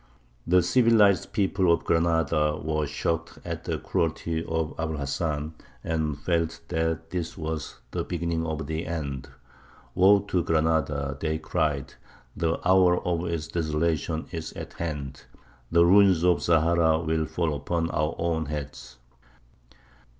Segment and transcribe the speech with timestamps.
[0.47, 6.17] The civilized people of Granada were shocked at the cruelty of Abu l Hasan, and
[6.17, 9.29] felt that this was the beginning of the end.
[9.93, 11.93] "Woe to Granada!" they cried.
[12.35, 15.25] "The hour of its desolation is at hand.
[15.71, 18.97] The ruins of Zahara will fall upon our own heads!"